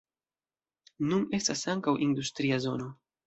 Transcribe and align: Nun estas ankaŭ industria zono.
Nun 1.09 1.27
estas 1.39 1.61
ankaŭ 1.75 1.95
industria 2.09 2.61
zono. 2.67 2.89